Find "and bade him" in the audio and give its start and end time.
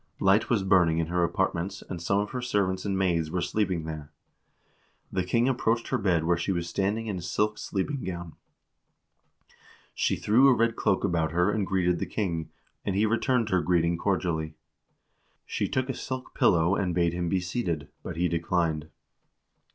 16.75-17.29